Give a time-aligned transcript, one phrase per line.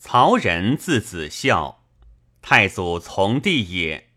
[0.00, 1.82] 曹仁字子孝，
[2.40, 4.10] 太祖从弟也。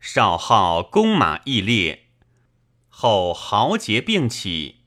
[0.00, 2.06] 少好弓马义烈，
[2.88, 4.80] 后豪杰并起，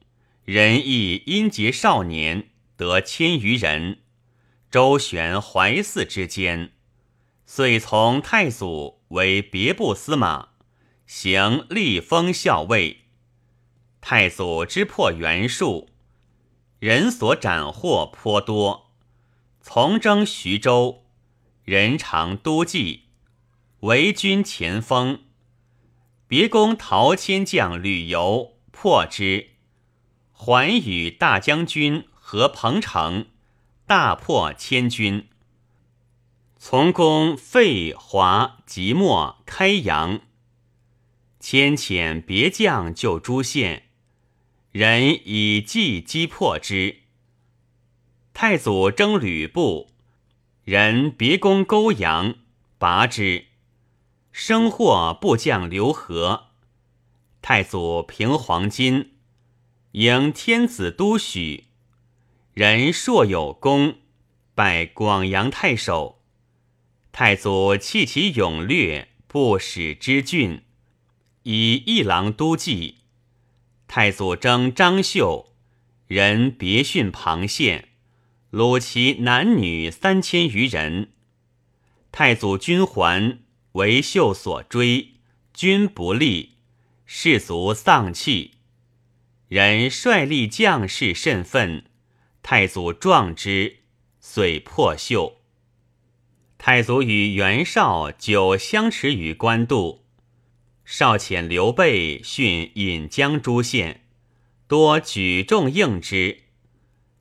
[0.43, 3.99] 仁义因结少年得千余人，
[4.69, 6.73] 周旋怀寺之间，
[7.45, 10.49] 遂从太祖为别部司马，
[11.07, 13.05] 行立封校尉。
[14.01, 15.87] 太祖之破袁术，
[16.79, 18.84] 人所斩获颇多。
[19.67, 21.05] 从征徐州，
[21.63, 23.05] 人常都记。
[23.79, 25.23] 为军前锋，
[26.27, 29.55] 别攻陶谦将吕游，破之，
[30.31, 33.25] 还与大将军何彭城，
[33.87, 35.29] 大破千军。
[36.59, 40.21] 从攻费华、即墨、开阳，
[41.39, 43.87] 迁遣别将救诸县，
[44.71, 47.04] 人以计击破之。
[48.37, 49.91] 太祖征吕布，
[50.65, 52.35] 人别攻勾阳，
[52.77, 53.45] 拔之。
[54.33, 56.47] 生获部将刘和，
[57.41, 59.07] 太祖平黄巾，
[59.93, 61.67] 迎天子都许，
[62.53, 63.99] 人硕有功，
[64.53, 66.21] 拜广阳太守。
[67.13, 70.61] 太祖弃其勇略，不使之郡，
[71.43, 72.97] 以一郎都记。
[73.87, 75.53] 太祖征张绣，
[76.07, 77.87] 人别训庞县，
[78.55, 81.09] 虏其男女三千余人。
[82.13, 83.39] 太祖军还。
[83.73, 85.15] 为秀所追，
[85.53, 86.51] 军不利，
[87.05, 88.51] 士卒丧气。
[89.49, 91.83] 人率立将士甚愤，
[92.41, 93.79] 太祖壮之，
[94.21, 95.41] 遂破秀。
[96.57, 100.05] 太祖与袁绍久相持于官渡，
[100.85, 104.05] 绍遣刘备训引江诸县，
[104.69, 106.44] 多举众应之。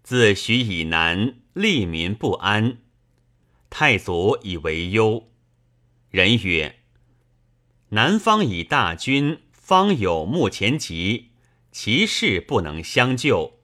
[0.04, 2.76] 自许以南，利民不安，
[3.70, 5.30] 太祖以为忧。
[6.10, 6.80] 人曰
[7.88, 11.30] ：“南方以大军，方有目前急，
[11.72, 13.60] 其势不能相救。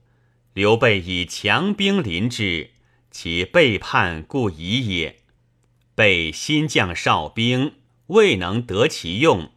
[0.53, 2.71] 刘备以强兵临之，
[3.11, 5.19] 其背叛故已也。
[5.93, 7.75] 备新将少兵，
[8.07, 9.51] 未能得其用，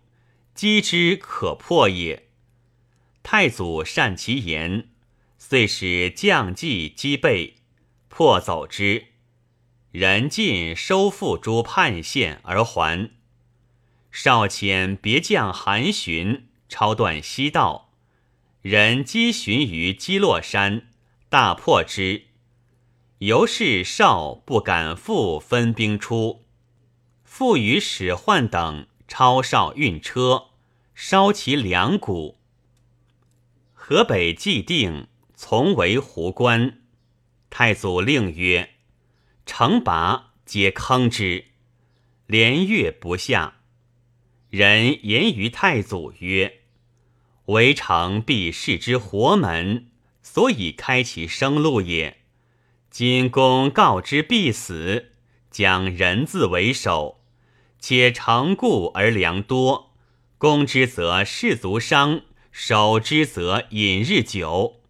[0.55, 2.28] 击之可破也。
[3.23, 4.91] 太祖善其言，
[5.47, 7.56] 遂使将计击备，
[8.09, 9.09] 破走之。”
[9.93, 13.10] 人尽收复诸叛县而还。
[14.10, 17.93] 少遣别将韩寻超断西道，
[18.62, 20.88] 人击寻于基洛山，
[21.28, 22.28] 大破之。
[23.19, 26.47] 由是少不敢复分兵出，
[27.22, 30.47] 复与史涣等超少运车，
[30.94, 32.38] 烧其粮谷。
[33.72, 36.81] 河北既定，从为胡关。
[37.50, 38.71] 太祖令曰。
[39.47, 41.45] 城拔皆坑之，
[42.27, 43.56] 连月不下。
[44.49, 46.61] 人言于太祖曰
[47.47, 49.91] ：“围城必视之活门，
[50.23, 52.23] 所以开其生路也。
[52.89, 55.12] 今公告之必死，
[55.50, 57.21] 将人字为首，
[57.78, 59.93] 且城固而粮多，
[60.39, 64.81] 攻之则士卒伤，守之则饮日久。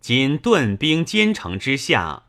[0.00, 2.24] 今顿兵坚城之下。”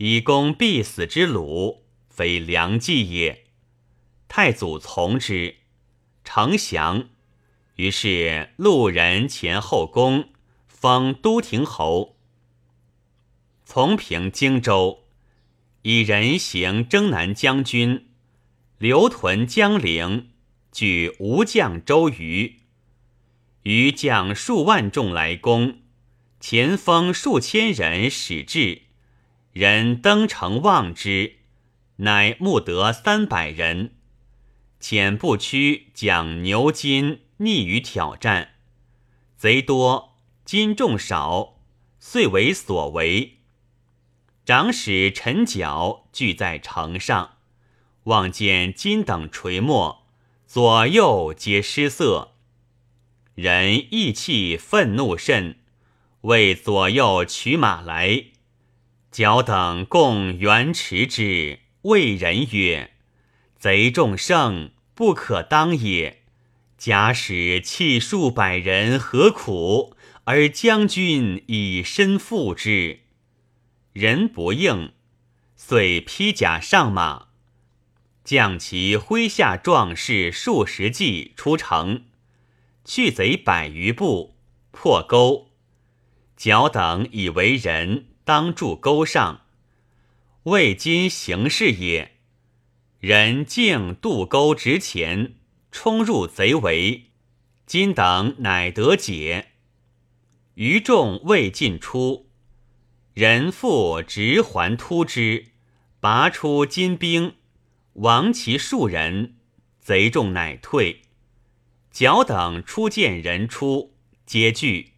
[0.00, 3.46] 以攻必死之虏，非良计也。
[4.28, 5.56] 太祖从之，
[6.22, 7.08] 丞降。
[7.74, 10.28] 于是路人前后宫，
[10.68, 12.16] 封都亭侯。
[13.64, 15.02] 从平荆州，
[15.82, 18.06] 以人行征南将军，
[18.78, 20.30] 留屯江陵，
[20.70, 22.60] 举吴将周瑜。
[23.64, 25.78] 余将数万众来攻，
[26.40, 28.82] 前锋数千人使至。
[29.52, 31.36] 人登城望之，
[31.96, 33.94] 乃募得三百人。
[34.80, 38.50] 遣不屈将牛金逆于挑战，
[39.36, 41.58] 贼多，金众少，
[41.98, 43.38] 遂为所为。
[44.44, 47.38] 长史陈角聚在城上，
[48.04, 50.04] 望见金等垂没，
[50.46, 52.34] 左右皆失色。
[53.34, 55.58] 人意气愤怒甚，
[56.22, 58.24] 为左右取马来。
[59.10, 62.90] 角等共援持之，谓人曰
[63.58, 66.22] ：“贼众胜，不可当也。
[66.76, 69.96] 假使弃数百人，何苦？
[70.24, 73.00] 而将军以身负之。”
[73.94, 74.92] 人不应，
[75.56, 77.28] 遂披甲上马，
[78.22, 82.04] 将其麾下壮士数十骑出城，
[82.84, 84.36] 去贼百余步，
[84.70, 85.47] 破沟。
[86.38, 88.06] 角等以为人。
[88.24, 89.46] 当筑沟上，
[90.42, 92.12] 魏今行事也。
[93.00, 95.36] 人径渡沟直前，
[95.72, 97.04] 冲入贼围，
[97.64, 99.52] 今等乃得解。
[100.56, 102.28] 余众未尽出，
[103.14, 105.46] 人复直还突之，
[106.00, 107.34] 拔出金兵，
[107.94, 109.36] 亡其数人，
[109.80, 111.00] 贼众乃退。
[111.90, 113.94] 角等初见人出，
[114.26, 114.92] 皆惧。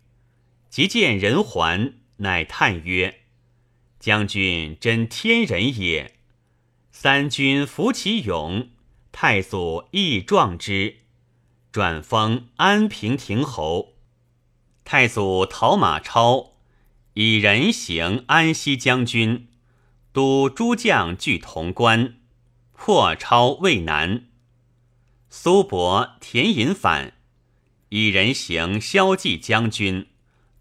[0.70, 3.22] 即见人还，乃叹曰
[3.99, 6.14] ：“将军真天人也！
[6.93, 8.69] 三军服其勇，
[9.11, 10.99] 太祖亦壮之，
[11.72, 13.96] 转封安平亭侯。
[14.84, 16.52] 太祖讨马超，
[17.14, 19.49] 以人行安西将军，
[20.12, 22.14] 都诸将俱潼关，
[22.75, 24.28] 破超渭南。
[25.28, 27.14] 苏伯田隐反，
[27.88, 30.06] 以人行骁骑将军。”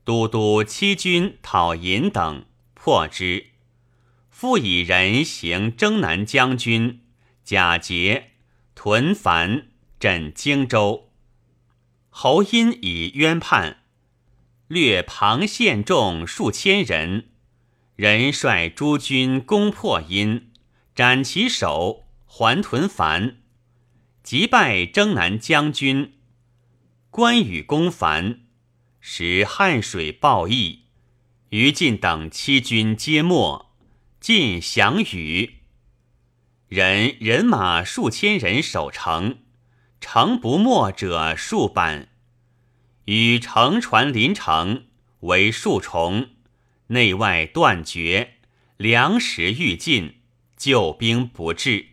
[0.04, 3.48] 都督七军讨银等，破之。
[4.30, 7.02] 复以人行征南将军
[7.44, 8.32] 贾节
[8.74, 9.68] 屯樊
[10.00, 11.12] 镇荆州。
[12.10, 13.84] 侯音以冤叛，
[14.68, 17.30] 略庞县众数千人，
[17.96, 20.52] 人率诸军攻破殷，
[20.96, 23.38] 斩其首，还屯樊，
[24.24, 26.14] 击败征南将军
[27.10, 28.42] 关羽攻樊。
[29.02, 30.84] 时汉水暴溢，
[31.50, 33.72] 于禁等七军皆没，
[34.20, 35.56] 尽降羽。
[36.68, 39.40] 人人马数千人守城，
[40.00, 42.10] 城不没者数百。
[43.06, 44.86] 与乘船临城，
[45.22, 46.30] 为数重，
[46.88, 48.36] 内外断绝，
[48.78, 50.18] 粮食欲尽，
[50.56, 51.88] 救兵不至。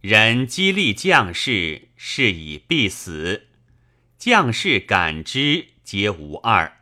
[0.00, 3.48] 人激励将士，是以必死。
[4.18, 5.73] 将士感之。
[5.84, 6.80] 皆无二，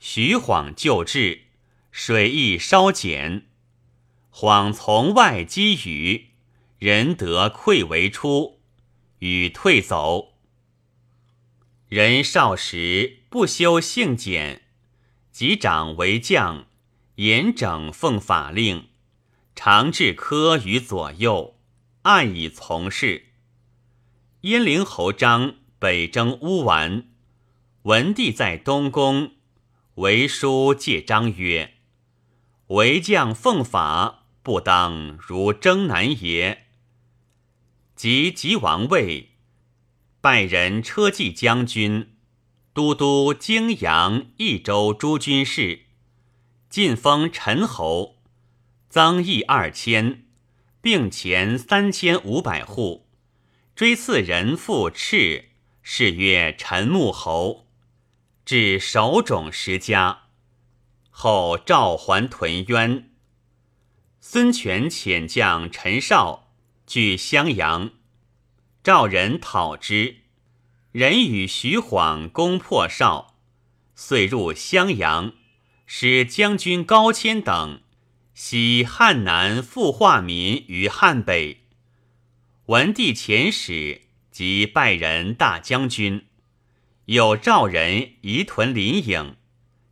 [0.00, 1.42] 徐晃救治，
[1.90, 3.46] 水亦稍减。
[4.30, 6.30] 晃从外击羽，
[6.78, 8.60] 人得溃为出，
[9.18, 10.32] 与退走。
[11.88, 14.62] 人少时不修性简，
[15.30, 16.66] 及长为将，
[17.16, 18.88] 严整奉法令，
[19.54, 21.58] 常置科于左右，
[22.02, 23.26] 暗以从事。
[24.40, 27.10] 燕陵侯张北征乌丸。
[27.84, 29.32] 文帝在东宫，
[29.96, 31.74] 为书借章曰
[32.68, 36.68] ：“为将奉法，不当如征南也。”
[37.94, 39.32] 即即王位，
[40.22, 42.14] 拜人车骑将军、
[42.72, 45.80] 都督泾阳、益州诸军事，
[46.70, 48.16] 晋封陈侯，
[48.88, 50.24] 增邑二千，
[50.80, 53.10] 并前三千五百户，
[53.76, 55.44] 追赐人父敕，
[55.82, 57.63] 谥曰陈穆侯。
[58.44, 60.24] 至首冢十家，
[61.08, 63.10] 后召还屯渊。
[64.20, 66.52] 孙权遣将陈绍
[66.86, 67.92] 据襄阳，
[68.82, 70.16] 赵人讨之。
[70.92, 73.38] 人与徐晃攻破绍，
[73.94, 75.32] 遂入襄阳，
[75.86, 77.80] 使将军高谦等
[78.34, 81.62] 徙汉南复化民于汉北。
[82.66, 86.26] 文帝遣使及拜人大将军。
[87.06, 89.34] 有赵人移屯临颍，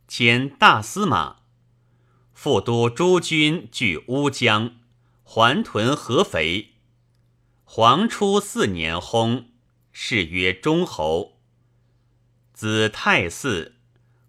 [0.07, 1.41] 迁大司马，
[2.33, 4.77] 副都诸军据乌江，
[5.23, 6.73] 还屯合肥。
[7.65, 9.45] 黄初四年薨，
[9.91, 11.39] 谥曰忠侯。
[12.51, 13.73] 子太嗣，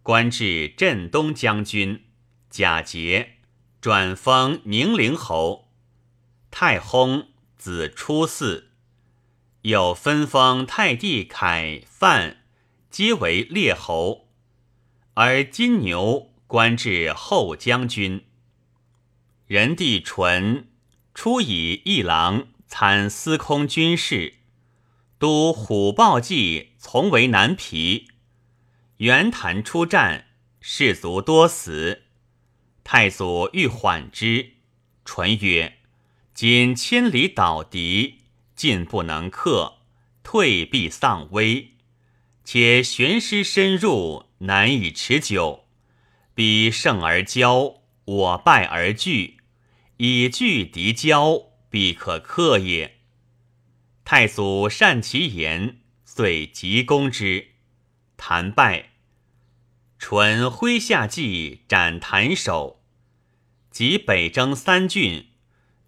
[0.02, 2.04] 官至镇东将军，
[2.50, 3.38] 贾节，
[3.80, 5.70] 转封宁陵侯。
[6.50, 8.64] 太薨，子初嗣，
[9.62, 12.43] 又分封太弟凯、范。
[12.94, 14.28] 皆为列侯，
[15.14, 18.24] 而金牛官至后将军。
[19.48, 20.68] 人帝淳
[21.12, 24.34] 初以一郎参司空军事，
[25.18, 28.12] 都虎豹骑从为南皮。
[28.98, 30.26] 袁谭出战，
[30.60, 32.02] 士卒多死。
[32.84, 34.50] 太祖欲缓之，
[35.04, 35.78] 淳曰
[36.32, 38.20] ：“今千里倒敌，
[38.54, 39.78] 进不能克，
[40.22, 41.72] 退必丧威。”
[42.44, 45.64] 且玄师深入，难以持久。
[46.34, 49.38] 彼胜而骄，我败而惧，
[49.96, 52.98] 以惧敌骄，必可克也。
[54.04, 57.52] 太祖善其言，遂急攻之。
[58.16, 58.90] 谭败，
[59.98, 62.82] 淳麾下计斩谭首。
[63.70, 65.28] 及北征三郡，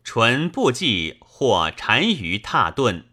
[0.02, 3.10] 淳部骑获单于踏顿。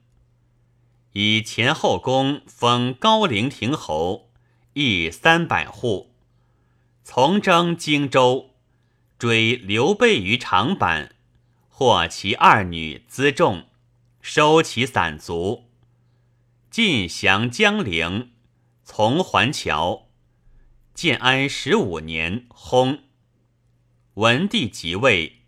[1.13, 4.31] 以前后宫封高陵亭侯，
[4.73, 6.11] 邑三百户。
[7.03, 8.55] 从征荆州，
[9.19, 11.11] 追刘备于长坂，
[11.69, 13.67] 获其二女辎重，
[14.21, 15.65] 收其散卒，
[16.71, 18.31] 进降江陵，
[18.83, 20.07] 从还桥。
[20.95, 23.01] 建安十五年薨。
[24.15, 25.41] 文帝即位，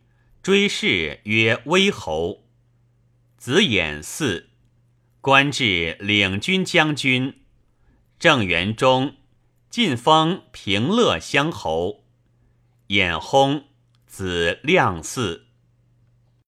[0.44, 2.44] 追谥曰威侯。
[3.38, 4.46] 子衍嗣，
[5.26, 7.42] 官至领军将军。
[8.20, 9.16] 正元中，
[9.72, 12.04] 晋封平乐乡侯。
[12.90, 13.64] 衍薨，
[14.06, 15.45] 子亮嗣。